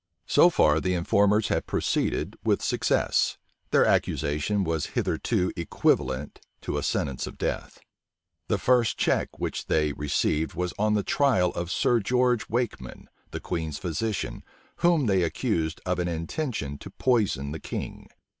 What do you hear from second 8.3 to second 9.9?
The first check which